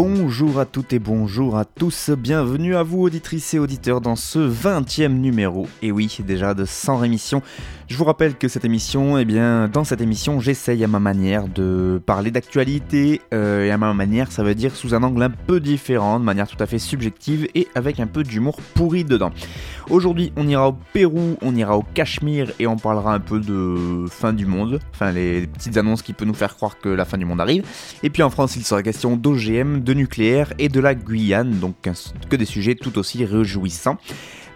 [0.00, 4.38] Bonjour à toutes et bonjour à tous, bienvenue à vous auditrices et auditeurs dans ce
[4.38, 7.42] 20e numéro, et oui, déjà de 100 rémissions.
[7.88, 11.48] Je vous rappelle que cette émission, eh bien, dans cette émission, j'essaye à ma manière
[11.48, 15.30] de parler d'actualité, euh, et à ma manière, ça veut dire sous un angle un
[15.30, 19.30] peu différent, de manière tout à fait subjective et avec un peu d'humour pourri dedans.
[19.88, 24.04] Aujourd'hui, on ira au Pérou, on ira au Cachemire et on parlera un peu de
[24.10, 27.16] fin du monde, enfin les petites annonces qui peuvent nous faire croire que la fin
[27.16, 27.64] du monde arrive.
[28.02, 31.76] Et puis en France, il sera question d'OGM, de nucléaire et de la Guyane, donc
[32.28, 33.96] que des sujets tout aussi réjouissants.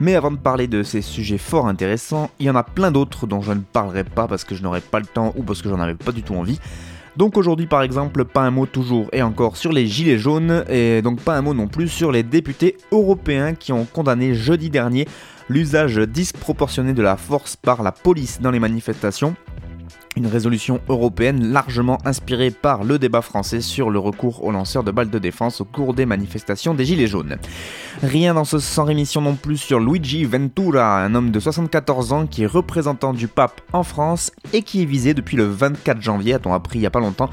[0.03, 3.29] Mais avant de parler de ces sujets fort intéressants, il y en a plein d'autres
[3.29, 5.69] dont je ne parlerai pas parce que je n'aurai pas le temps ou parce que
[5.69, 6.59] j'en avais pas du tout envie.
[7.17, 11.03] Donc aujourd'hui par exemple, pas un mot toujours et encore sur les gilets jaunes, et
[11.03, 15.07] donc pas un mot non plus sur les députés européens qui ont condamné jeudi dernier
[15.49, 19.37] l'usage disproportionné de la force par la police dans les manifestations.
[20.15, 24.91] Une résolution européenne largement inspirée par le débat français sur le recours aux lanceurs de
[24.91, 27.39] balles de défense au cours des manifestations des Gilets jaunes.
[28.03, 32.27] Rien dans ce sans rémission non plus sur Luigi Ventura, un homme de 74 ans
[32.27, 36.35] qui est représentant du pape en France et qui est visé depuis le 24 janvier,
[36.35, 37.31] a-t-on appris il y a pas longtemps,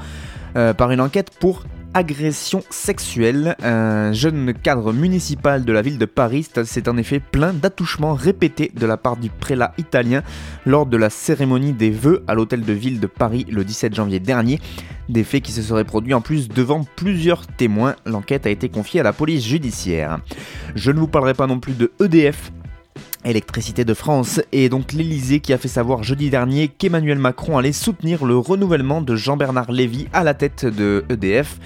[0.56, 3.56] euh, par une enquête pour agression sexuelle.
[3.62, 8.70] Un jeune cadre municipal de la ville de Paris s'est en effet plaint d'attouchements répétés
[8.74, 10.22] de la part du prélat italien
[10.66, 14.20] lors de la cérémonie des vœux à l'hôtel de ville de Paris le 17 janvier
[14.20, 14.60] dernier.
[15.08, 17.96] Des faits qui se seraient produits en plus devant plusieurs témoins.
[18.06, 20.20] L'enquête a été confiée à la police judiciaire.
[20.76, 22.52] Je ne vous parlerai pas non plus de EDF
[23.22, 27.72] Électricité de France et donc l'Elysée qui a fait savoir jeudi dernier qu'Emmanuel Macron allait
[27.72, 31.58] soutenir le renouvellement de Jean-Bernard Lévy à la tête de EDF.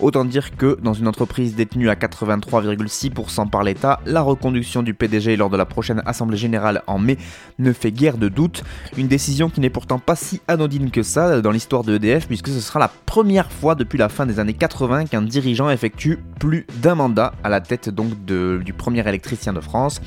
[0.00, 5.36] Autant dire que dans une entreprise détenue à 83,6% par l'État, la reconduction du PDG
[5.36, 7.16] lors de la prochaine Assemblée Générale en mai
[7.58, 8.62] ne fait guère de doute.
[8.98, 12.48] Une décision qui n'est pourtant pas si anodine que ça dans l'histoire de EDF puisque
[12.48, 16.66] ce sera la première fois depuis la fin des années 80 qu'un dirigeant effectue plus
[16.82, 20.02] d'un mandat à la tête donc du premier électricien de France.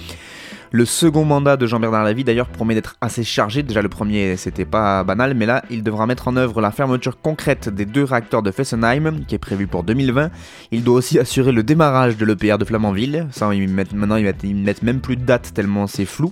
[0.73, 3.61] Le second mandat de Jean-Bernard Lévy d'ailleurs promet d'être assez chargé.
[3.61, 7.19] Déjà le premier c'était pas banal, mais là il devra mettre en œuvre la fermeture
[7.19, 10.31] concrète des deux réacteurs de Fessenheim qui est prévue pour 2020.
[10.71, 13.27] Il doit aussi assurer le démarrage de l'EPR de Flamanville.
[13.31, 16.31] Ça, maintenant ils mettent, ils mettent même plus de date tellement c'est flou.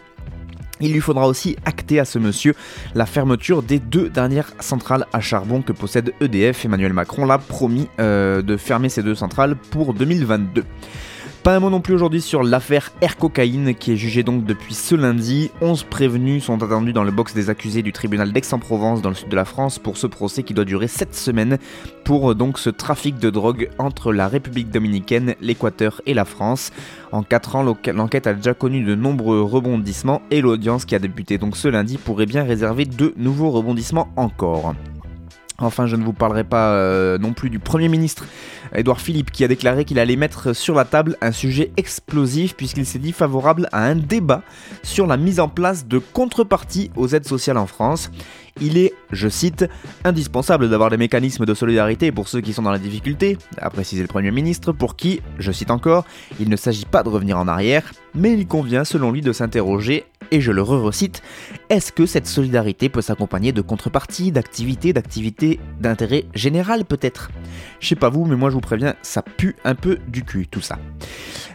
[0.80, 2.56] Il lui faudra aussi acter à ce monsieur
[2.96, 6.64] la fermeture des deux dernières centrales à charbon que possède EDF.
[6.64, 10.64] Emmanuel Macron l'a promis euh, de fermer ces deux centrales pour 2022.
[11.44, 13.16] Pas un mot non plus aujourd'hui sur l'affaire Air
[13.80, 15.52] qui est jugée donc depuis ce lundi.
[15.62, 19.30] 11 prévenus sont attendus dans le box des accusés du tribunal d'Aix-en-Provence dans le sud
[19.30, 21.58] de la France pour ce procès qui doit durer 7 semaines
[22.04, 26.72] pour donc ce trafic de drogue entre la République dominicaine, l'Équateur et la France.
[27.14, 31.38] En 4 ans, l'enquête a déjà connu de nombreux rebondissements et l'audience qui a débuté
[31.38, 34.76] donc ce lundi pourrait bien réserver de nouveaux rebondissements encore.
[35.60, 38.26] Enfin, je ne vous parlerai pas euh, non plus du Premier ministre
[38.74, 42.86] Édouard Philippe qui a déclaré qu'il allait mettre sur la table un sujet explosif puisqu'il
[42.86, 44.44] s'est dit favorable à un débat
[44.84, 48.12] sur la mise en place de contreparties aux aides sociales en France.
[48.62, 49.66] Il est, je cite,
[50.04, 54.02] indispensable d'avoir des mécanismes de solidarité pour ceux qui sont dans la difficulté, a précisé
[54.02, 56.06] le Premier ministre, pour qui, je cite encore,
[56.40, 60.06] il ne s'agit pas de revenir en arrière, mais il convient selon lui de s'interroger,
[60.32, 61.22] et je le recite,
[61.70, 67.30] est-ce que cette solidarité peut s'accompagner de contreparties, d'activités, d'activités d'intérêt général peut-être?
[67.80, 70.48] Je sais pas vous, mais moi je vous préviens, ça pue un peu du cul
[70.48, 70.80] tout ça.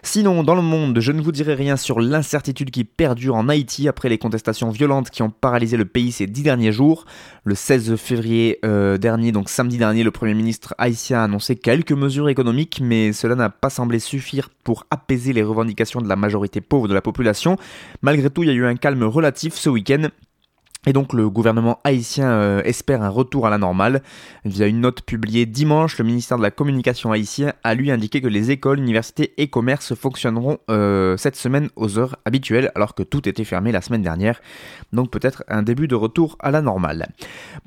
[0.06, 3.88] Sinon, dans le monde, je ne vous dirai rien sur l'incertitude qui perdure en Haïti
[3.88, 7.06] après les contestations violentes qui ont paralysé le pays ces dix derniers jours.
[7.44, 11.92] Le 16 février euh, dernier, donc samedi dernier, le Premier ministre haïtien a annoncé quelques
[11.92, 16.60] mesures économiques, mais cela n'a pas semblé suffire pour apaiser les revendications de la majorité
[16.60, 17.56] pauvre de la population.
[18.02, 20.08] Malgré tout, il y a eu un calme relatif ce week-end.
[20.86, 24.02] Et donc le gouvernement haïtien euh, espère un retour à la normale.
[24.44, 28.28] Via une note publiée dimanche, le ministère de la Communication haïtien a lui indiqué que
[28.28, 33.28] les écoles, universités et commerces fonctionneront euh, cette semaine aux heures habituelles alors que tout
[33.28, 34.40] était fermé la semaine dernière.
[34.92, 37.08] Donc peut-être un début de retour à la normale.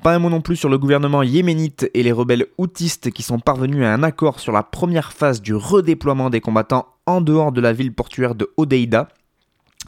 [0.02, 3.40] Pas un mot non plus sur le gouvernement yéménite et les rebelles houtistes qui sont
[3.40, 7.60] parvenus à un accord sur la première phase du redéploiement des combattants en dehors de
[7.60, 9.08] la ville portuaire de Hodeida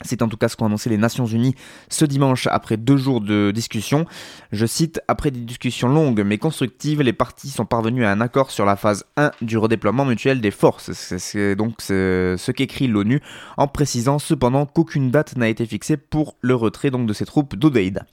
[0.03, 1.55] C'est en tout cas ce qu'ont annoncé les Nations Unies
[1.89, 4.05] ce dimanche après deux jours de discussion.
[4.51, 8.51] Je cite, après des discussions longues mais constructives, les parties sont parvenues à un accord
[8.51, 10.91] sur la phase 1 du redéploiement mutuel des forces.
[10.93, 13.21] C'est donc ce qu'écrit l'ONU
[13.57, 17.55] en précisant cependant qu'aucune date n'a été fixée pour le retrait donc de ces troupes
[17.55, 18.05] d'Odeïda.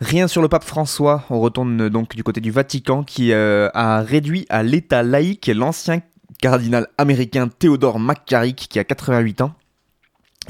[0.00, 4.00] Rien sur le pape François, on retourne donc du côté du Vatican qui euh, a
[4.00, 6.00] réduit à l'état laïque l'ancien
[6.40, 9.52] cardinal américain Théodore McCarrick qui a 88 ans.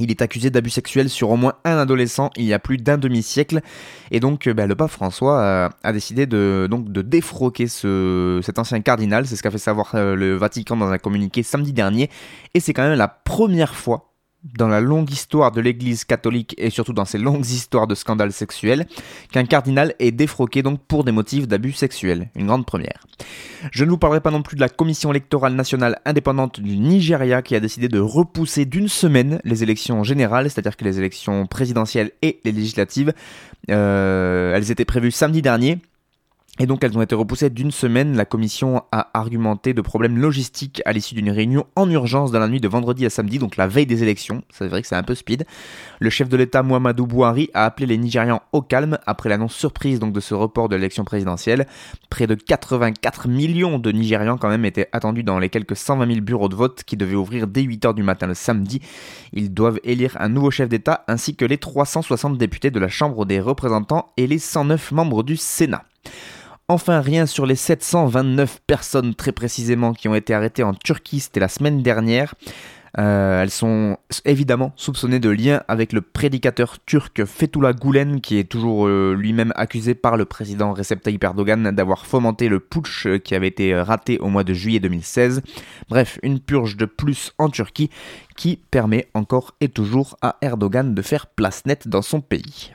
[0.01, 2.99] Il est accusé d'abus sexuels sur au moins un adolescent il y a plus d'un
[2.99, 3.61] demi-siècle.
[4.11, 6.69] Et donc, euh, bah, le pape François euh, a, décidé de,
[7.03, 9.27] défroquer ce, cet ancien cardinal.
[9.27, 12.11] C'est ce qu'a fait savoir euh, le Vatican dans un communiqué samedi dernier.
[12.55, 14.10] Et c'est quand même la première fois
[14.55, 18.33] dans la longue histoire de l'Église catholique et surtout dans ces longues histoires de scandales
[18.33, 18.87] sexuels,
[19.33, 22.31] qu'un cardinal est défroqué donc pour des motifs d'abus sexuels.
[22.35, 23.07] Une grande première.
[23.73, 27.43] Je ne vous parlerai pas non plus de la Commission électorale nationale indépendante du Nigeria
[27.43, 32.13] qui a décidé de repousser d'une semaine les élections générales, c'est-à-dire que les élections présidentielles
[32.23, 33.13] et les législatives,
[33.71, 35.79] euh, elles étaient prévues samedi dernier.
[36.63, 38.19] Et donc elles ont été repoussées d'une semaine.
[38.19, 42.49] La commission a argumenté de problèmes logistiques à l'issue d'une réunion en urgence dans la
[42.49, 44.43] nuit de vendredi à samedi, donc la veille des élections.
[44.51, 45.47] C'est vrai que c'est un peu speed.
[46.01, 50.01] Le chef de l'État Muhammadu Buhari a appelé les Nigérians au calme après l'annonce surprise
[50.01, 51.67] donc de ce report de l'élection présidentielle.
[52.11, 56.21] Près de 84 millions de Nigérians quand même étaient attendus dans les quelques 120 000
[56.21, 58.83] bureaux de vote qui devaient ouvrir dès 8h du matin le samedi.
[59.33, 63.25] Ils doivent élire un nouveau chef d'État ainsi que les 360 députés de la Chambre
[63.25, 65.85] des représentants et les 109 membres du Sénat.
[66.71, 71.41] Enfin, rien sur les 729 personnes très précisément qui ont été arrêtées en Turquie, c'était
[71.41, 72.37] la semaine dernière.
[72.97, 78.45] Euh, elles sont évidemment soupçonnées de lien avec le prédicateur turc Fethullah Gulen, qui est
[78.45, 83.35] toujours euh, lui-même accusé par le président Recep Tayyip Erdogan d'avoir fomenté le putsch qui
[83.35, 85.43] avait été raté au mois de juillet 2016.
[85.89, 87.91] Bref, une purge de plus en Turquie
[88.37, 92.71] qui permet encore et toujours à Erdogan de faire place nette dans son pays.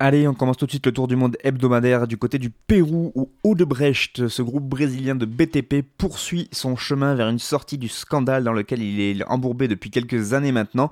[0.00, 3.12] Allez, on commence tout de suite le tour du monde hebdomadaire du côté du Pérou
[3.14, 8.42] où Odebrecht, ce groupe brésilien de BTP, poursuit son chemin vers une sortie du scandale
[8.42, 10.90] dans lequel il est embourbé depuis quelques années maintenant.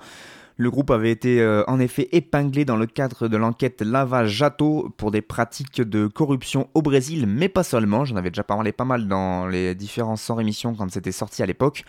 [0.56, 4.94] Le groupe avait été euh, en effet épinglé dans le cadre de l'enquête Lava Jato
[4.96, 8.04] pour des pratiques de corruption au Brésil, mais pas seulement.
[8.04, 11.46] J'en avais déjà parlé pas mal dans les différents sans rémission quand c'était sorti à
[11.46, 11.84] l'époque.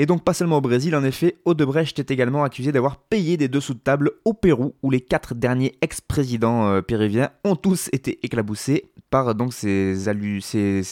[0.00, 3.48] Et donc pas seulement au Brésil, en effet, Odebrecht est également accusé d'avoir payé des
[3.48, 8.20] dessous de table au Pérou, où les quatre derniers ex-présidents euh, péruviens ont tous été
[8.22, 10.08] éclaboussés par donc ces,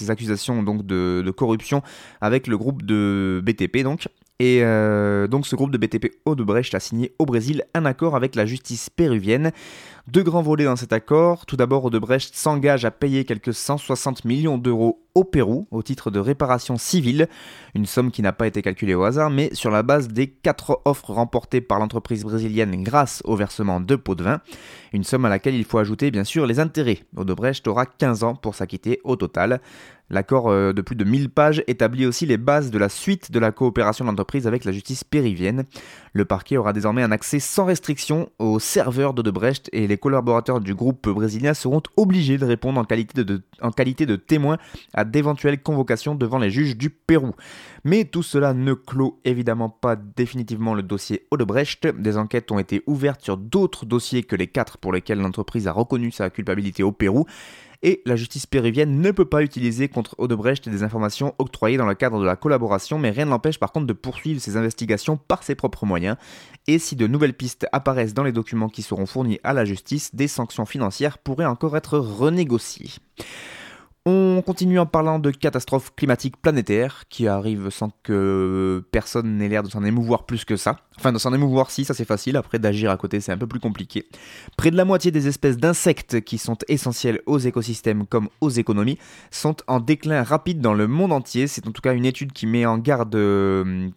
[0.08, 1.82] accusations donc de, de, corruption
[2.20, 4.08] avec le groupe de BTP donc.
[4.38, 8.34] Et euh, donc ce groupe de BTP Odebrecht a signé au Brésil un accord avec
[8.34, 9.50] la justice péruvienne.
[10.08, 11.46] Deux grands volets dans cet accord.
[11.46, 16.20] Tout d'abord, Odebrecht s'engage à payer quelques 160 millions d'euros au Pérou au titre de
[16.20, 17.26] réparation civile,
[17.74, 20.82] une somme qui n'a pas été calculée au hasard, mais sur la base des quatre
[20.84, 24.42] offres remportées par l'entreprise brésilienne grâce au versement de pots de vin,
[24.92, 27.00] une somme à laquelle il faut ajouter bien sûr les intérêts.
[27.16, 29.60] Odebrecht aura 15 ans pour s'acquitter au total.
[30.08, 33.40] L'accord euh, de plus de 1000 pages établit aussi les bases de la suite de
[33.40, 35.64] la coopération de l'entreprise avec la justice péruvienne.
[36.12, 40.76] Le parquet aura désormais un accès sans restriction aux serveurs d'Odebrecht et les collaborateurs du
[40.76, 44.16] groupe brésilien seront obligés de répondre en qualité de, en qualité de
[44.94, 47.32] à d'éventuelles convocations devant les juges du Pérou.
[47.84, 51.86] Mais tout cela ne clôt évidemment pas définitivement le dossier Odebrecht.
[51.86, 55.72] Des enquêtes ont été ouvertes sur d'autres dossiers que les quatre pour lesquels l'entreprise a
[55.72, 57.26] reconnu sa culpabilité au Pérou
[57.82, 61.94] et la justice péruvienne ne peut pas utiliser contre Odebrecht des informations octroyées dans le
[61.94, 65.42] cadre de la collaboration, mais rien ne l'empêche par contre de poursuivre ses investigations par
[65.42, 66.16] ses propres moyens,
[66.66, 70.14] et si de nouvelles pistes apparaissent dans les documents qui seront fournis à la justice,
[70.14, 72.90] des sanctions financières pourraient encore être renégociées.
[74.08, 79.64] On continue en parlant de catastrophes climatiques planétaires qui arrivent sans que personne n'ait l'air
[79.64, 80.78] de s'en émouvoir plus que ça.
[80.96, 83.48] Enfin, de s'en émouvoir si, ça c'est facile, après d'agir à côté c'est un peu
[83.48, 84.06] plus compliqué.
[84.56, 88.96] Près de la moitié des espèces d'insectes qui sont essentielles aux écosystèmes comme aux économies
[89.32, 91.48] sont en déclin rapide dans le monde entier.
[91.48, 93.88] C'est en tout cas une étude qui met en garde euh,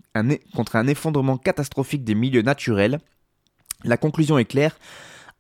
[0.56, 2.98] contre un effondrement catastrophique des milieux naturels
[3.84, 4.76] La conclusion est claire,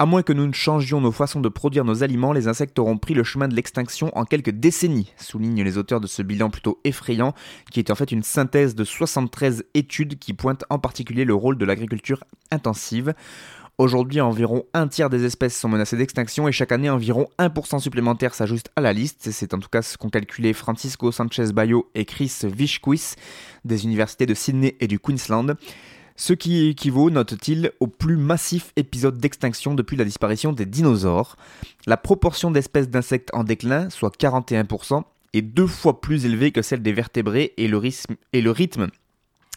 [0.01, 2.97] à moins que nous ne changions nos façons de produire nos aliments, les insectes auront
[2.97, 6.79] pris le chemin de l'extinction en quelques décennies, soulignent les auteurs de ce bilan plutôt
[6.85, 7.33] effrayant,
[7.69, 11.57] qui est en fait une synthèse de 73 études qui pointent en particulier le rôle
[11.57, 13.13] de l'agriculture intensive.
[13.77, 18.33] Aujourd'hui, environ un tiers des espèces sont menacées d'extinction et chaque année, environ 1% supplémentaire
[18.33, 19.29] s'ajoute à la liste.
[19.31, 23.15] C'est en tout cas ce qu'ont calculé Francisco Sanchez Bayo et Chris Vishquis
[23.65, 25.55] des universités de Sydney et du Queensland
[26.19, 31.37] ce qui équivaut, note-t-il, au plus massif épisode d'extinction depuis la disparition des dinosaures.
[31.87, 36.81] La proportion d'espèces d'insectes en déclin, soit 41%, est deux fois plus élevée que celle
[36.81, 38.87] des vertébrés et le, rythme,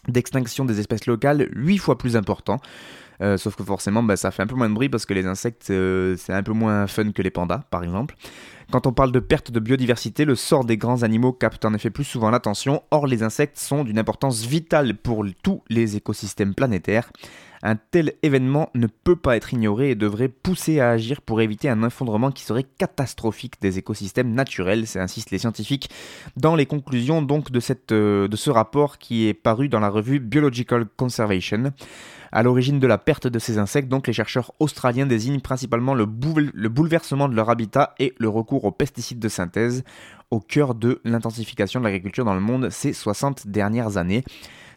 [0.06, 2.60] d'extinction des espèces locales huit fois plus important.
[3.22, 5.26] Euh, sauf que forcément, bah, ça fait un peu moins de bruit parce que les
[5.26, 8.16] insectes, euh, c'est un peu moins fun que les pandas, par exemple.
[8.72, 11.90] Quand on parle de perte de biodiversité, le sort des grands animaux capte en effet
[11.90, 17.10] plus souvent l'attention, or les insectes sont d'une importance vitale pour tous les écosystèmes planétaires.
[17.62, 21.68] Un tel événement ne peut pas être ignoré et devrait pousser à agir pour éviter
[21.68, 25.88] un effondrement qui serait catastrophique des écosystèmes naturels, c'est insistent les scientifiques
[26.36, 27.48] dans les conclusions donc
[27.92, 31.72] euh, de ce rapport qui est paru dans la revue Biological Conservation.
[32.32, 36.08] À l'origine de la perte de ces insectes, donc les chercheurs australiens désignent principalement le,
[36.54, 39.84] le bouleversement de leur habitat et le recours aux pesticides de synthèse
[40.30, 44.24] au cœur de l'intensification de l'agriculture dans le monde ces 60 dernières années.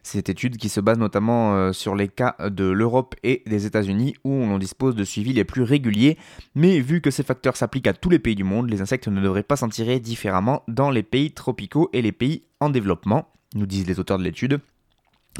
[0.06, 4.14] Cette étude qui se base notamment euh, sur les cas de l'Europe et des États-Unis
[4.24, 6.20] où on dispose de suivis les plus réguliers,
[6.54, 9.20] mais vu que ces facteurs s'appliquent à tous les pays du monde, les insectes ne
[9.20, 13.66] devraient pas s'en tirer différemment dans les pays tropicaux et les pays en développement, nous
[13.66, 14.60] disent les auteurs de l'étude.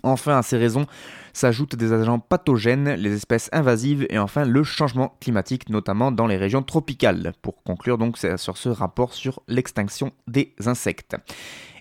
[0.02, 0.88] Enfin, à ces raisons
[1.32, 6.38] s'ajoutent des agents pathogènes, les espèces invasives et enfin le changement climatique, notamment dans les
[6.38, 7.34] régions tropicales.
[7.44, 11.16] Pour conclure donc sur ce rapport sur l'extinction des insectes.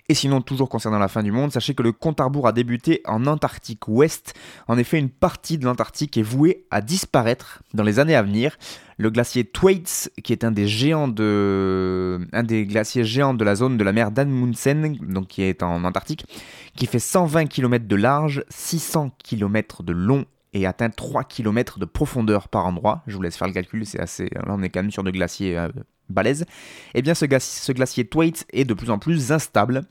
[0.07, 2.51] Et sinon, toujours concernant la fin du monde, sachez que le compte à rebours a
[2.51, 4.35] débuté en Antarctique Ouest.
[4.67, 8.57] En effet, une partie de l'Antarctique est vouée à disparaître dans les années à venir.
[8.97, 13.55] Le glacier Thwaites, qui est un des géants de, un des glaciers géants de la
[13.55, 16.25] zone de la mer d'Amundsen, donc qui est en Antarctique,
[16.75, 21.85] qui fait 120 km de large, 600 km de long et atteint 3 km de
[21.85, 23.01] profondeur par endroit.
[23.07, 24.29] Je vous laisse faire le calcul, c'est assez.
[24.33, 25.67] Là, on est quand même sur de glaciers euh,
[26.09, 26.45] balèzes.
[26.93, 29.81] Eh bien, ce, ce glacier Thwaites est de plus en plus instable.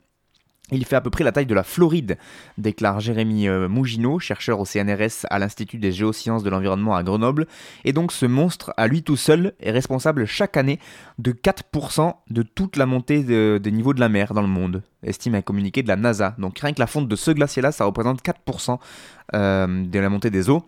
[0.71, 2.17] Il fait à peu près la taille de la Floride,
[2.57, 7.45] déclare Jérémy euh, Mougineau, chercheur au CNRS à l'Institut des géosciences de l'environnement à Grenoble.
[7.83, 10.79] Et donc ce monstre, à lui tout seul, est responsable chaque année
[11.19, 13.23] de 4% de toute la montée
[13.59, 16.33] des niveaux de la mer dans le monde, estime un communiqué de la NASA.
[16.39, 18.79] Donc rien que la fonte de ce glacier-là, ça représente 4%
[19.35, 20.63] euh, de la montée des eaux.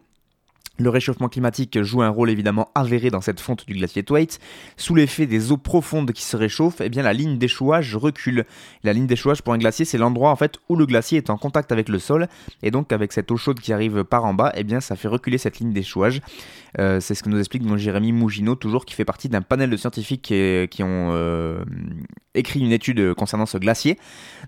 [0.80, 4.40] Le réchauffement climatique joue un rôle évidemment avéré dans cette fonte du glacier Thwaites.
[4.76, 8.46] Sous l'effet des eaux profondes qui se réchauffent, eh bien la ligne d'échouage recule.
[8.84, 11.38] La ligne d'échouage pour un glacier, c'est l'endroit en fait où le glacier est en
[11.38, 12.28] contact avec le sol
[12.62, 15.08] et donc avec cette eau chaude qui arrive par en bas, eh bien ça fait
[15.08, 16.22] reculer cette ligne d'échouage.
[16.80, 19.70] Euh, c'est ce que nous explique mon Jérémy Mougineau, toujours qui fait partie d'un panel
[19.70, 21.64] de scientifiques qui, ont euh,
[22.36, 23.98] écrit une étude concernant ce glacier.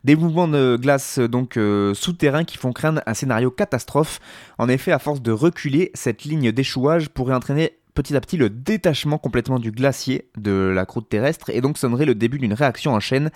[0.03, 4.19] Des mouvements de glace donc euh, souterrains qui font craindre un scénario catastrophe.
[4.57, 8.50] En effet, à force de reculer, cette ligne d'échouage pourrait entraîner petit à petit le
[8.50, 12.93] détachement complètement du glacier de la croûte terrestre et donc sonnerait le début d'une réaction
[12.93, 13.31] en chaîne.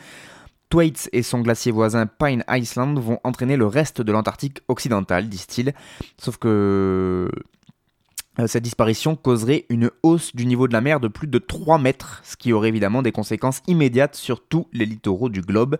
[0.69, 5.73] Thwaites et son glacier voisin Pine Island vont entraîner le reste de l'Antarctique occidental, disent-ils.
[6.17, 7.29] Sauf que
[8.47, 12.21] cette disparition causerait une hausse du niveau de la mer de plus de 3 mètres,
[12.23, 15.77] ce qui aurait évidemment des conséquences immédiates sur tous les littoraux du globe.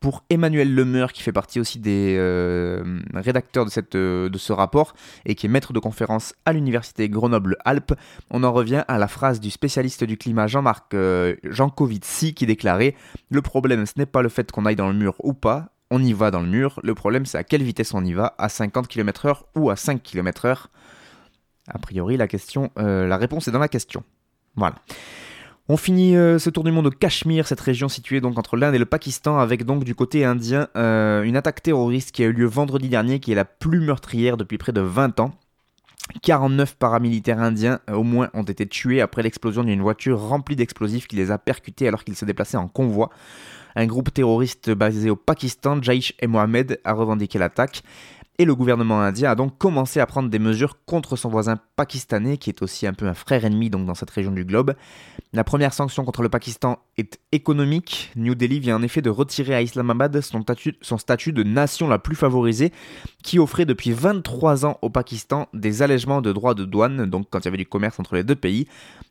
[0.00, 3.66] Pour Emmanuel Lemeur, qui fait partie aussi des euh, rédacteurs
[3.96, 7.94] euh, de ce rapport et qui est maître de conférence à l'université Grenoble-Alpes,
[8.30, 11.34] on en revient à la phrase du spécialiste du climat Jean-Marc euh,
[12.36, 12.94] qui déclarait
[13.28, 16.00] Le problème, ce n'est pas le fait qu'on aille dans le mur ou pas, on
[16.00, 18.48] y va dans le mur, le problème c'est à quelle vitesse on y va, à
[18.48, 20.66] 50 km/h ou à 5 km/h.
[21.68, 24.02] A priori, la, question, la réponse est dans la question.
[24.56, 24.76] Voilà.
[25.70, 28.74] On finit euh, ce tour du monde au Cachemire, cette région située donc entre l'Inde
[28.74, 32.32] et le Pakistan, avec donc du côté indien euh, une attaque terroriste qui a eu
[32.32, 35.32] lieu vendredi dernier, qui est la plus meurtrière depuis près de 20 ans.
[36.22, 41.06] 49 paramilitaires indiens euh, au moins ont été tués après l'explosion d'une voiture remplie d'explosifs
[41.06, 43.10] qui les a percutés alors qu'ils se déplaçaient en convoi.
[43.76, 47.82] Un groupe terroriste basé au Pakistan, Jaish et Mohamed, a revendiqué l'attaque
[48.38, 52.38] et le gouvernement indien a donc commencé à prendre des mesures contre son voisin pakistanais,
[52.38, 54.74] qui est aussi un peu un frère ennemi dans cette région du globe.
[55.32, 58.10] La première sanction contre le Pakistan est économique.
[58.16, 62.16] New Delhi vient en effet de retirer à Islamabad son statut, de nation la plus
[62.16, 62.72] favorisée,
[63.22, 67.40] qui offrait depuis 23 ans au Pakistan des allègements de droits de douane, donc quand
[67.40, 68.66] il y avait du commerce entre les deux pays.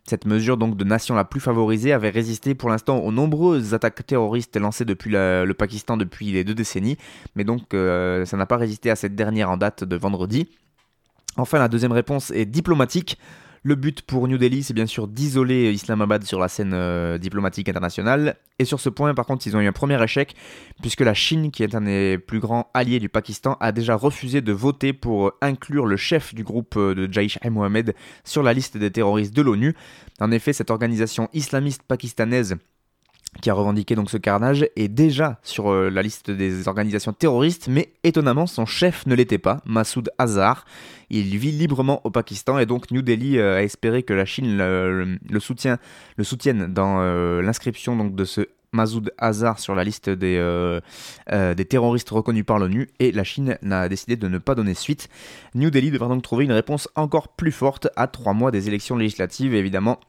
[0.05, 4.05] Cette mesure donc de nation la plus favorisée avait résisté pour l'instant aux nombreuses attaques
[4.05, 6.97] terroristes lancées depuis le Pakistan depuis les deux décennies,
[7.35, 10.47] mais donc euh, ça n'a pas résisté à cette dernière en date de vendredi.
[11.37, 13.17] Enfin, la deuxième réponse est diplomatique.
[13.67, 17.67] Le but pour New Delhi, c'est bien sûr d'isoler Islamabad sur la scène euh, diplomatique
[17.67, 18.37] internationale.
[18.59, 20.35] Et sur ce point, par contre, ils ont eu un premier échec,
[20.81, 24.39] puisque la Chine, qui est un des plus grands alliés du Pakistan, a déjà refusé
[24.39, 27.93] de voter pour inclure le chef du groupe euh, de Jaish al-Mohammed
[28.23, 29.75] sur la liste des terroristes de l'ONU.
[30.21, 32.55] En effet, cette organisation islamiste pakistanaise
[33.41, 37.67] qui a revendiqué donc ce carnage, est déjà sur euh, la liste des organisations terroristes,
[37.69, 40.65] mais étonnamment son chef ne l'était pas, Massoud Azhar.
[41.09, 44.57] Il vit librement au Pakistan et donc New Delhi euh, a espéré que la Chine
[44.57, 48.41] le, le soutienne dans euh, l'inscription donc de ce
[48.73, 50.37] Massoud Azhar sur la liste des,
[51.31, 55.07] des terroristes reconnus par l'ONU et la Chine n'a décidé de ne pas donner suite.
[55.55, 58.97] New Delhi devra donc trouver une réponse encore plus forte à trois mois des élections
[58.97, 60.01] législatives évidemment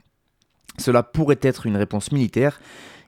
[0.78, 2.60] cela pourrait être une réponse militaire.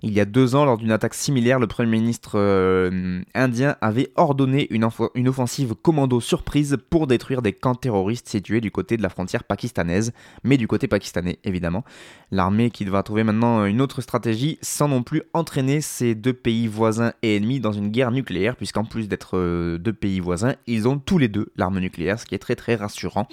[0.03, 4.11] Il y a deux ans, lors d'une attaque similaire, le Premier ministre euh, indien avait
[4.17, 9.11] ordonné une, offensive commando surprise pour détruire des camps terroristes situés du côté de la
[9.11, 11.85] frontière pakistanaise, mais du côté pakistanais évidemment.
[12.31, 16.67] L'armée qui devra trouver maintenant une autre stratégie sans non plus entraîner ces deux pays
[16.67, 20.89] voisins et ennemis dans une guerre nucléaire, puisqu'en plus d'être euh, deux pays voisins, ils
[20.89, 23.29] ont tous les deux l'arme nucléaire, ce qui est très très rassurant.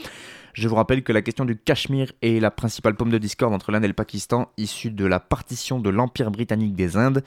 [0.57, 3.71] Je vous rappelle que la question du Cachemire est la principale pomme de discorde entre
[3.71, 7.23] l'Inde et le Pakistan, issue de la partition de l'Empire britannique des Indes.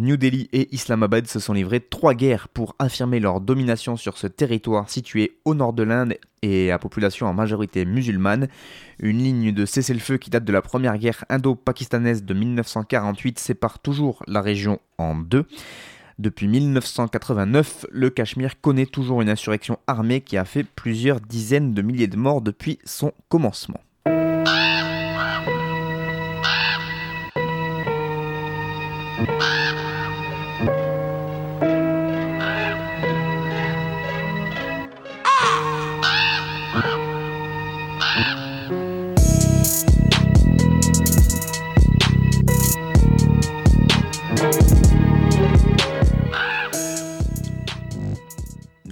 [0.00, 4.26] New Delhi et Islamabad se sont livrés trois guerres pour affirmer leur domination sur ce
[4.26, 8.48] territoire situé au nord de l'Inde et à population en majorité musulmane.
[8.98, 14.24] Une ligne de cessez-le-feu qui date de la première guerre indo-pakistanaise de 1948 sépare toujours
[14.26, 15.46] la région en deux.
[16.18, 21.82] Depuis 1989, le Cachemire connaît toujours une insurrection armée qui a fait plusieurs dizaines de
[21.82, 23.80] milliers de morts depuis son commencement.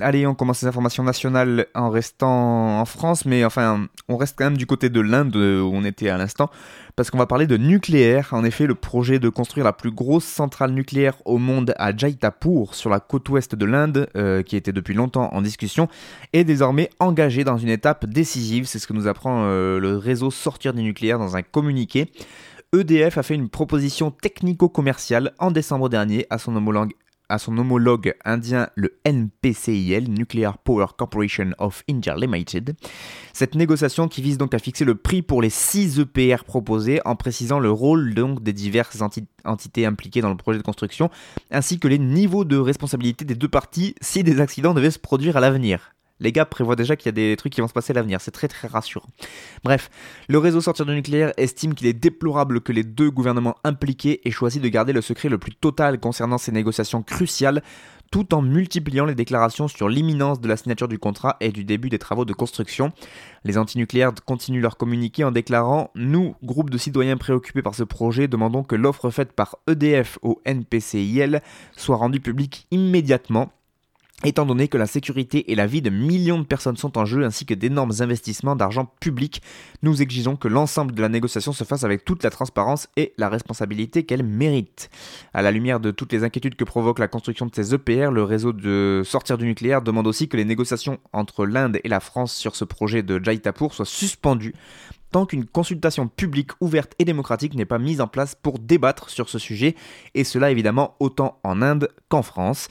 [0.03, 4.45] Allez, on commence les informations nationales en restant en France, mais enfin, on reste quand
[4.45, 6.51] même du côté de l'Inde où on était à l'instant,
[6.97, 8.29] parce qu'on va parler de nucléaire.
[8.33, 12.75] En effet, le projet de construire la plus grosse centrale nucléaire au monde à Jaitapur,
[12.75, 15.89] sur la côte ouest de l'Inde, euh, qui était depuis longtemps en discussion,
[16.33, 18.67] est désormais engagé dans une étape décisive.
[18.67, 22.11] C'est ce que nous apprend euh, le réseau Sortir du nucléaire dans un communiqué.
[22.75, 26.95] EDF a fait une proposition technico-commerciale en décembre dernier à son homologue
[27.33, 32.77] à son homologue indien, le NPCIL, Nuclear Power Corporation of India Limited.
[33.33, 37.17] Cette négociation qui vise donc à fixer le prix pour les 6 EPR proposés en
[37.17, 39.01] précisant le rôle donc des diverses
[39.45, 41.09] entités impliquées dans le projet de construction,
[41.51, 45.39] ainsi que les niveaux de responsabilité des deux parties si des accidents devaient se produire
[45.39, 47.91] à l'avenir les gars prévoient déjà qu'il y a des trucs qui vont se passer
[47.91, 48.21] à l'avenir.
[48.21, 49.09] C'est très très rassurant.
[49.65, 49.91] Bref,
[50.29, 54.31] le réseau sortir du nucléaire estime qu'il est déplorable que les deux gouvernements impliqués aient
[54.31, 57.63] choisi de garder le secret le plus total concernant ces négociations cruciales,
[58.13, 61.89] tout en multipliant les déclarations sur l'imminence de la signature du contrat et du début
[61.89, 62.93] des travaux de construction.
[63.43, 68.29] Les antinucléaires continuent leur communiqué en déclarant Nous, groupe de citoyens préoccupés par ce projet,
[68.29, 71.41] demandons que l'offre faite par EDF au NPCIL
[71.77, 73.51] soit rendue publique immédiatement
[74.25, 77.25] étant donné que la sécurité et la vie de millions de personnes sont en jeu
[77.25, 79.43] ainsi que d'énormes investissements d'argent public,
[79.83, 83.29] nous exigeons que l'ensemble de la négociation se fasse avec toute la transparence et la
[83.29, 84.91] responsabilité qu'elle mérite.
[85.35, 88.23] À la lumière de toutes les inquiétudes que provoque la construction de ces EPR, le
[88.23, 92.35] réseau de sortir du nucléaire demande aussi que les négociations entre l'Inde et la France
[92.35, 94.55] sur ce projet de Jaitapur soient suspendues
[95.13, 99.29] tant qu'une consultation publique ouverte et démocratique n'est pas mise en place pour débattre sur
[99.29, 99.77] ce sujet,
[100.15, 102.69] et cela évidemment autant en Inde qu'en France.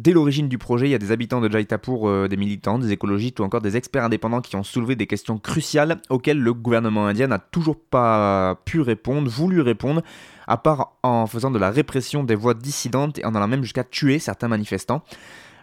[0.00, 2.90] Dès l'origine du projet, il y a des habitants de Jaitapur, euh, des militants, des
[2.90, 7.06] écologistes ou encore des experts indépendants qui ont soulevé des questions cruciales auxquelles le gouvernement
[7.06, 10.02] indien n'a toujours pas pu répondre, voulu répondre,
[10.46, 13.84] à part en faisant de la répression des voix dissidentes et en allant même jusqu'à
[13.84, 15.02] tuer certains manifestants.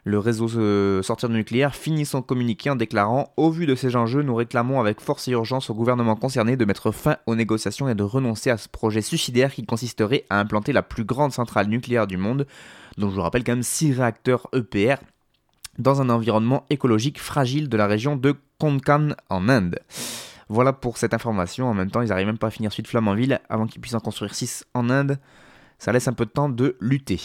[0.04, 0.48] Le réseau
[1.02, 4.80] Sortir du nucléaire finit son communiqué en déclarant Au vu de ces enjeux, nous réclamons
[4.80, 8.52] avec force et urgence au gouvernement concerné de mettre fin aux négociations et de renoncer
[8.52, 12.46] à ce projet suicidaire qui consisterait à implanter la plus grande centrale nucléaire du monde,
[12.98, 14.98] dont je vous rappelle quand même 6 réacteurs EPR,
[15.78, 19.80] dans un environnement écologique fragile de la région de Konkan en Inde.
[20.50, 21.68] Voilà pour cette information.
[21.68, 24.00] En même temps, ils n'arrivent même pas à finir de Flamanville avant qu'ils puissent en
[24.00, 25.20] construire 6 en Inde.
[25.78, 27.20] Ça laisse un peu de temps de lutter.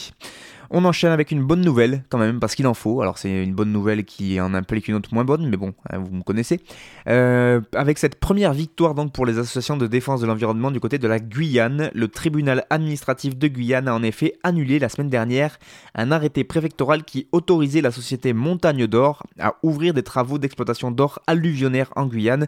[0.75, 3.03] On enchaîne avec une bonne nouvelle quand même, parce qu'il en faut.
[3.03, 5.99] Alors c'est une bonne nouvelle qui en implique une autre moins bonne, mais bon, hein,
[5.99, 6.61] vous me connaissez.
[7.07, 10.97] Euh, avec cette première victoire donc pour les associations de défense de l'environnement du côté
[10.97, 15.59] de la Guyane, le tribunal administratif de Guyane a en effet annulé la semaine dernière
[15.93, 21.19] un arrêté préfectoral qui autorisait la société Montagne d'Or à ouvrir des travaux d'exploitation d'or
[21.27, 22.47] alluvionnaire en Guyane.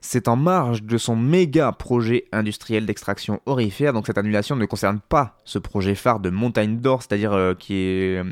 [0.00, 5.00] C'est en marge de son méga projet industriel d'extraction orifère, donc cette annulation ne concerne
[5.00, 8.22] pas ce projet phare de montagne d'or, c'est-à-dire euh, qui est,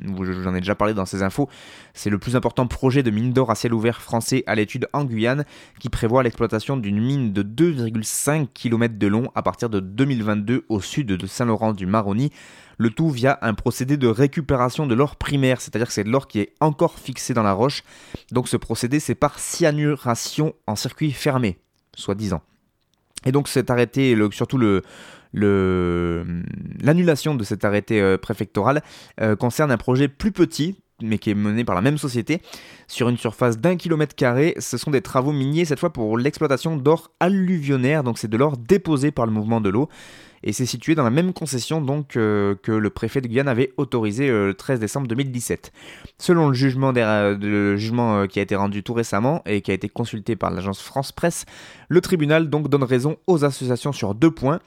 [0.42, 1.48] j'en ai déjà parlé dans ces infos,
[1.94, 5.04] c'est le plus important projet de mine d'or à ciel ouvert français à l'étude en
[5.04, 5.44] Guyane,
[5.80, 10.80] qui prévoit l'exploitation d'une mine de 2,5 km de long à partir de 2022 au
[10.80, 12.30] sud de Saint-Laurent-du-Maroni
[12.78, 16.28] le tout via un procédé de récupération de l'or primaire, c'est-à-dire que c'est de l'or
[16.28, 17.82] qui est encore fixé dans la roche.
[18.32, 21.58] Donc ce procédé, c'est par cyanuration en circuit fermé,
[21.94, 22.42] soi-disant.
[23.24, 24.58] Et donc cet arrêté, surtout
[25.32, 28.82] l'annulation de cet arrêté euh, préfectoral
[29.20, 32.40] euh, concerne un projet plus petit, mais qui est mené par la même société,
[32.86, 34.54] sur une surface d'un kilomètre carré.
[34.58, 38.56] Ce sont des travaux miniers, cette fois pour l'exploitation d'or alluvionnaire, donc c'est de l'or
[38.56, 39.88] déposé par le mouvement de l'eau
[40.46, 43.74] et c'est situé dans la même concession donc euh, que le préfet de Guyane avait
[43.76, 45.72] autorisé euh, le 13 décembre 2017.
[46.18, 49.74] Selon le jugement, le jugement euh, qui a été rendu tout récemment et qui a
[49.74, 51.46] été consulté par l'agence France Presse,
[51.88, 54.60] le tribunal donc donne raison aux associations sur deux points.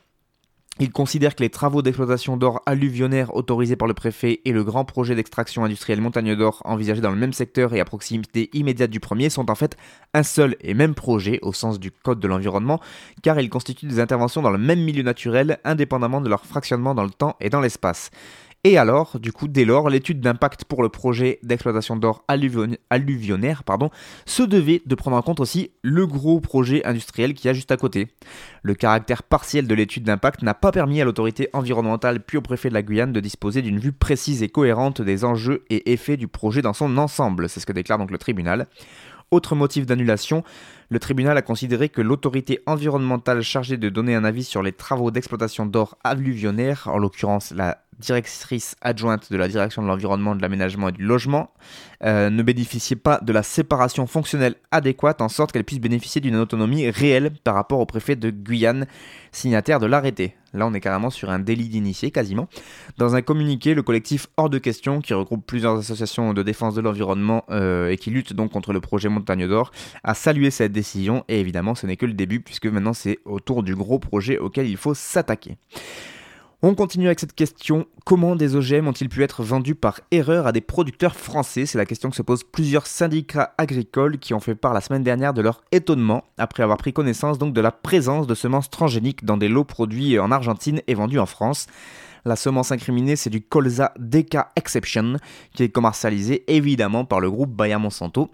[0.81, 4.85] Il considère que les travaux d'exploitation d'or alluvionnaire autorisés par le préfet et le grand
[4.85, 9.01] projet d'extraction industrielle montagne d'or envisagé dans le même secteur et à proximité immédiate du
[9.01, 9.75] premier sont en fait
[10.13, 12.79] un seul et même projet au sens du Code de l'environnement,
[13.21, 17.03] car ils constituent des interventions dans le même milieu naturel indépendamment de leur fractionnement dans
[17.03, 18.09] le temps et dans l'espace.
[18.65, 23.63] Et alors, du coup, dès lors, l'étude d'impact pour le projet d'exploitation d'or alluvionnaire
[24.25, 27.71] se devait de prendre en compte aussi le gros projet industriel qui y a juste
[27.71, 28.09] à côté.
[28.61, 32.67] Le caractère partiel de l'étude d'impact n'a pas permis à l'autorité environnementale puis au préfet
[32.67, 36.27] de la Guyane de disposer d'une vue précise et cohérente des enjeux et effets du
[36.27, 38.67] projet dans son ensemble, c'est ce que déclare donc le tribunal.
[39.31, 40.43] Autre motif d'annulation,
[40.89, 45.11] le tribunal a considéré que l'autorité environnementale chargée de donner un avis sur les travaux
[45.11, 50.89] d'exploitation d'or alluvionnaire, en l'occurrence la directrice adjointe de la direction de l'environnement, de l'aménagement
[50.89, 51.51] et du logement,
[52.03, 56.37] euh, ne bénéficiait pas de la séparation fonctionnelle adéquate en sorte qu'elle puisse bénéficier d'une
[56.37, 58.87] autonomie réelle par rapport au préfet de Guyane,
[59.31, 60.35] signataire de l'arrêté.
[60.53, 62.47] Là, on est carrément sur un délit d'initié, quasiment.
[62.97, 66.81] Dans un communiqué, le collectif Hors de question, qui regroupe plusieurs associations de défense de
[66.81, 69.71] l'environnement euh, et qui lutte donc contre le projet Montagne d'Or,
[70.03, 70.78] a salué cette décision.
[71.27, 74.67] Et évidemment, ce n'est que le début, puisque maintenant c'est autour du gros projet auquel
[74.67, 75.57] il faut s'attaquer.
[76.61, 77.85] On continue avec cette question.
[78.05, 81.65] Comment des OGM ont-ils pu être vendus par erreur à des producteurs français?
[81.65, 85.03] C'est la question que se posent plusieurs syndicats agricoles qui ont fait part la semaine
[85.03, 89.37] dernière de leur étonnement après avoir pris connaissance de la présence de semences transgéniques dans
[89.37, 91.67] des lots produits en Argentine et vendus en France.
[92.25, 95.15] La semence incriminée, c'est du colza DK Exception,
[95.53, 98.31] qui est commercialisé évidemment par le groupe Bayer Monsanto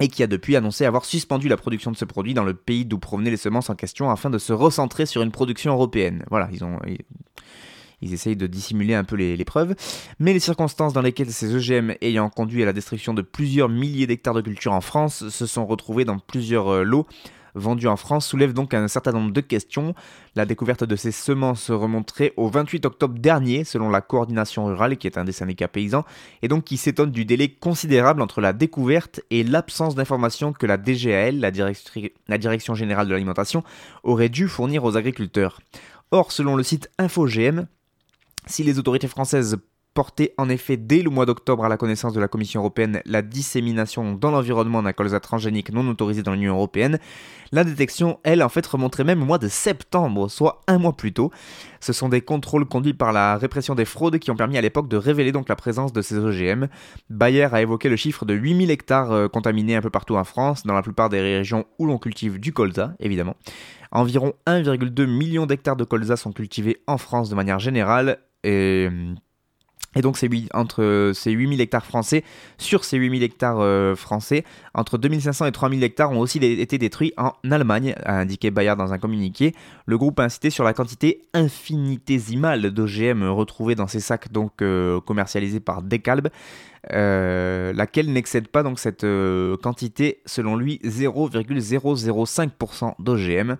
[0.00, 2.84] et qui a depuis annoncé avoir suspendu la production de ce produit dans le pays
[2.84, 6.24] d'où provenaient les semences en question afin de se recentrer sur une production européenne.
[6.30, 6.78] Voilà, ils ont...
[8.00, 9.74] Ils essayent de dissimuler un peu les, preuves,
[10.20, 14.06] mais les circonstances dans lesquelles ces EGM ayant conduit à la destruction de plusieurs milliers
[14.06, 17.08] d'hectares de culture en France se sont retrouvés dans plusieurs euh, lots
[17.58, 19.94] vendus en France soulève donc un certain nombre de questions.
[20.34, 25.06] La découverte de ces semences remonterait au 28 octobre dernier, selon la coordination rurale, qui
[25.06, 26.04] est un des syndicats paysans,
[26.42, 30.76] et donc qui s'étonne du délai considérable entre la découverte et l'absence d'informations que la
[30.76, 31.50] DGAL, la,
[32.28, 33.62] la Direction Générale de l'Alimentation,
[34.02, 35.60] aurait dû fournir aux agriculteurs.
[36.10, 37.66] Or, selon le site InfoGM,
[38.46, 39.58] si les autorités françaises
[39.98, 43.20] porté en effet dès le mois d'octobre à la connaissance de la Commission européenne la
[43.20, 47.00] dissémination dans l'environnement d'un colza transgénique non autorisé dans l'Union européenne.
[47.50, 51.12] La détection, elle, en fait, remonterait même au mois de septembre, soit un mois plus
[51.12, 51.32] tôt.
[51.80, 54.86] Ce sont des contrôles conduits par la répression des fraudes qui ont permis à l'époque
[54.86, 56.68] de révéler donc la présence de ces OGM.
[57.10, 60.62] Bayer a évoqué le chiffre de 8000 hectares euh, contaminés un peu partout en France,
[60.64, 63.34] dans la plupart des régions où l'on cultive du colza, évidemment.
[63.90, 68.88] Environ 1,2 million d'hectares de colza sont cultivés en France de manière générale, et
[69.98, 72.22] et donc, c'est entre ces 8000 hectares français,
[72.56, 77.12] sur ces 8000 hectares euh, français, entre 2500 et 3000 hectares ont aussi été détruits
[77.16, 79.56] en Allemagne, a indiqué Bayer dans un communiqué.
[79.86, 85.00] Le groupe a incité sur la quantité infinitésimale d'OGM retrouvés dans ces sacs donc euh,
[85.00, 86.28] commercialisés par Decalb,
[86.92, 89.04] euh, laquelle n'excède pas donc cette
[89.60, 93.56] quantité, selon lui, 0,005% d'OGM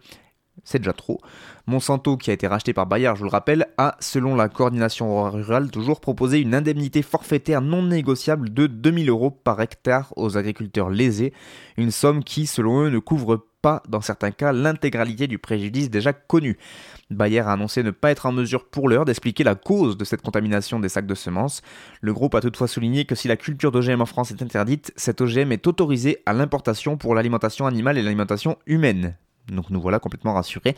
[0.65, 1.21] c'est déjà trop.
[1.67, 5.31] Monsanto, qui a été racheté par Bayer, je vous le rappelle, a, selon la coordination
[5.31, 10.91] rurale, toujours proposé une indemnité forfaitaire non négociable de 2000 euros par hectare aux agriculteurs
[10.91, 11.33] lésés,
[11.77, 16.13] une somme qui, selon eux, ne couvre pas, dans certains cas, l'intégralité du préjudice déjà
[16.13, 16.59] connu.
[17.11, 20.23] Bayer a annoncé ne pas être en mesure pour l'heure d'expliquer la cause de cette
[20.23, 21.63] contamination des sacs de semences.
[22.01, 25.21] Le groupe a toutefois souligné que si la culture d'OGM en France est interdite, cet
[25.21, 29.17] OGM est autorisé à l'importation pour l'alimentation animale et l'alimentation humaine.
[29.53, 30.77] Donc nous voilà complètement rassurés.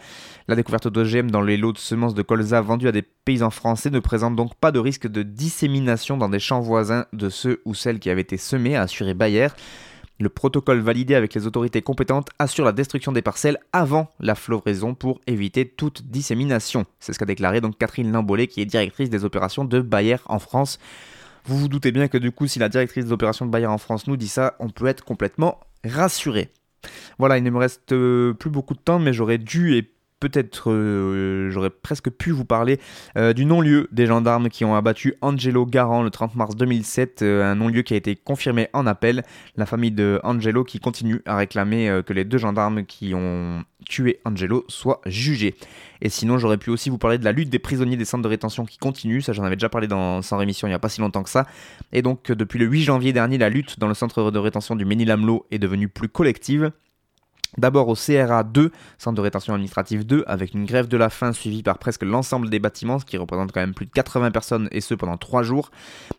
[0.49, 3.91] La découverte d'OGM dans les lots de semences de colza vendus à des paysans français
[3.91, 7.75] ne présente donc pas de risque de dissémination dans des champs voisins de ceux ou
[7.75, 9.49] celles qui avaient été semés, a assuré Bayer.
[10.21, 14.95] Le protocole validé avec les autorités compétentes assure la destruction des parcelles avant la floraison
[14.95, 16.85] pour éviter toute dissémination.
[16.99, 20.39] C'est ce qu'a déclaré donc Catherine Limbolet qui est directrice des opérations de Bayer en
[20.39, 20.79] France.
[21.47, 23.79] Vous vous doutez bien que du coup si la directrice des opérations de Bayer en
[23.79, 26.51] France nous dit ça, on peut être complètement rassuré.
[27.19, 30.71] Voilà, il ne me reste euh, plus beaucoup de temps, mais j'aurais dû et peut-être
[30.71, 32.79] euh, j'aurais presque pu vous parler
[33.17, 37.55] euh, du non-lieu des gendarmes qui ont abattu Angelo Garant le 30 mars 2007, un
[37.55, 39.25] non-lieu qui a été confirmé en appel.
[39.57, 44.21] La famille de Angelo qui continue à réclamer que les deux gendarmes qui ont tué
[44.25, 45.55] Angelo soient jugés.
[46.03, 48.29] Et sinon, j'aurais pu aussi vous parler de la lutte des prisonniers des centres de
[48.29, 49.21] rétention qui continue.
[49.21, 51.31] Ça, j'en avais déjà parlé dans Sans Rémission il n'y a pas si longtemps que
[51.31, 51.47] ça.
[51.93, 54.85] Et donc, depuis le 8 janvier dernier, la lutte dans le centre de rétention du
[54.85, 56.73] Ménil-Amelot est devenue plus collective.
[57.59, 61.33] D'abord au CRA 2, centre de rétention administrative 2, avec une grève de la faim
[61.33, 64.69] suivie par presque l'ensemble des bâtiments, ce qui représente quand même plus de 80 personnes
[64.71, 65.71] et ce pendant 3 jours,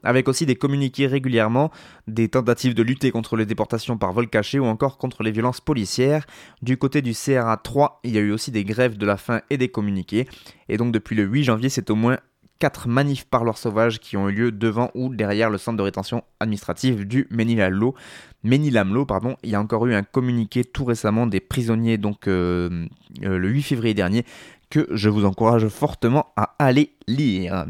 [0.04, 1.72] avec aussi des communiqués régulièrement,
[2.08, 5.62] des tentatives de lutter contre les déportations par vol caché ou encore contre les violences
[5.62, 6.26] policières.
[6.62, 9.42] Du côté du CRA 3, il y a eu aussi des grèves de la faim
[9.50, 10.28] et des communiqués,
[10.70, 12.18] et donc depuis le 8 janvier, c'est au moins
[12.62, 16.24] 4 manifs parleurs sauvages qui ont eu lieu devant ou derrière le centre de rétention
[16.40, 17.28] administrative du.
[17.32, 19.36] Ménil-Amelot, pardon.
[19.42, 22.86] Il y a encore eu un communiqué tout récemment des prisonniers, donc euh,
[23.24, 24.26] euh, le 8 février dernier,
[24.70, 27.66] que je vous encourage fortement à aller lire.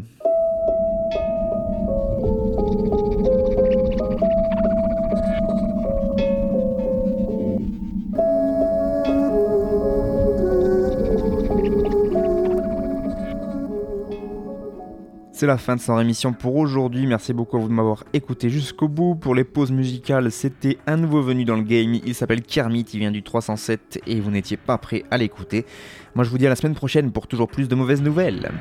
[15.42, 17.08] C'est la fin de son émission pour aujourd'hui.
[17.08, 19.16] Merci beaucoup à vous de m'avoir écouté jusqu'au bout.
[19.16, 21.96] Pour les pauses musicales, c'était un nouveau venu dans le game.
[22.06, 25.66] Il s'appelle Kermit, il vient du 307 et vous n'étiez pas prêt à l'écouter.
[26.14, 28.52] Moi je vous dis à la semaine prochaine pour toujours plus de mauvaises nouvelles.